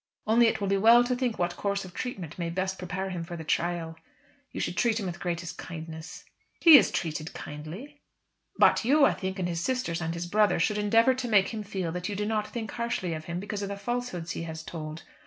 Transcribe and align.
Only 0.25 0.47
it 0.47 0.59
will 0.59 0.67
be 0.67 0.77
well 0.79 1.03
to 1.03 1.15
think 1.15 1.37
what 1.37 1.55
course 1.55 1.85
of 1.85 1.93
treatment 1.93 2.39
may 2.39 2.49
best 2.49 2.79
prepare 2.79 3.11
him 3.11 3.23
for 3.23 3.37
the 3.37 3.43
trial. 3.43 3.95
You 4.51 4.59
should 4.59 4.75
treat 4.75 4.99
him 4.99 5.05
with 5.05 5.13
the 5.13 5.21
greatest 5.21 5.59
kindness." 5.59 6.25
"He 6.59 6.75
is 6.75 6.89
treated 6.89 7.35
kindly." 7.35 8.01
"But 8.57 8.83
you, 8.83 9.05
I 9.05 9.13
think, 9.13 9.37
and 9.37 9.47
his 9.47 9.61
sisters 9.61 10.01
and 10.01 10.15
his 10.15 10.25
brother 10.25 10.57
should 10.59 10.79
endeavour 10.79 11.13
to 11.13 11.27
make 11.27 11.49
him 11.49 11.61
feel 11.61 11.91
that 11.91 12.09
you 12.09 12.15
do 12.15 12.25
not 12.25 12.47
think 12.47 12.71
harshly 12.71 13.13
of 13.13 13.25
him 13.25 13.39
because 13.39 13.61
of 13.61 13.69
the 13.69 13.77
falsehoods 13.77 14.31
he 14.31 14.41
has 14.41 14.63
told. 14.63 15.03